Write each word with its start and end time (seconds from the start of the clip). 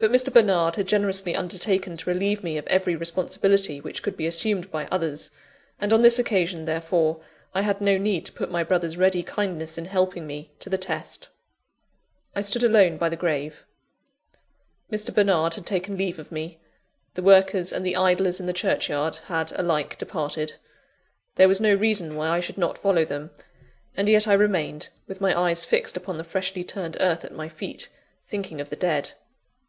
But 0.00 0.10
Mr. 0.10 0.34
Bernard 0.34 0.74
had 0.74 0.88
generously 0.88 1.36
undertaken 1.36 1.96
to 1.98 2.10
relieve 2.10 2.42
me 2.42 2.58
of 2.58 2.66
every 2.66 2.96
responsibility 2.96 3.80
which 3.80 4.02
could 4.02 4.16
be 4.16 4.26
assumed 4.26 4.68
by 4.72 4.86
others; 4.90 5.30
and 5.80 5.92
on 5.92 6.02
this 6.02 6.18
occasion, 6.18 6.64
therefore, 6.64 7.20
I 7.54 7.60
had 7.62 7.80
no 7.80 7.96
need 7.96 8.26
to 8.26 8.32
put 8.32 8.50
my 8.50 8.64
brother's 8.64 8.96
ready 8.96 9.22
kindness 9.22 9.78
in 9.78 9.84
helping 9.84 10.26
me 10.26 10.50
to 10.58 10.68
the 10.68 10.78
test. 10.78 11.28
I 12.34 12.40
stood 12.40 12.64
alone 12.64 12.96
by 12.98 13.08
the 13.08 13.14
grave. 13.14 13.64
Mr. 14.90 15.14
Bernard 15.14 15.54
had 15.54 15.64
taken 15.64 15.96
leave 15.96 16.18
of 16.18 16.32
me; 16.32 16.58
the 17.14 17.22
workers 17.22 17.72
and 17.72 17.86
the 17.86 17.94
idlers 17.94 18.40
in 18.40 18.46
the 18.46 18.52
churchyard 18.52 19.20
had 19.26 19.52
alike 19.52 19.96
departed. 19.96 20.54
There 21.36 21.46
was 21.46 21.60
no 21.60 21.72
reason 21.72 22.16
why 22.16 22.30
I 22.30 22.40
should 22.40 22.58
not 22.58 22.78
follow 22.78 23.04
them; 23.04 23.30
and 23.96 24.08
yet 24.08 24.26
I 24.26 24.32
remained, 24.32 24.88
with 25.06 25.20
my 25.20 25.40
eyes 25.40 25.64
fixed 25.64 25.96
upon 25.96 26.16
the 26.18 26.24
freshly 26.24 26.64
turned 26.64 26.96
earth 26.98 27.24
at 27.24 27.32
my 27.32 27.48
feet, 27.48 27.90
thinking 28.26 28.60
of 28.60 28.70
the 28.70 28.74
dead. 28.74 29.12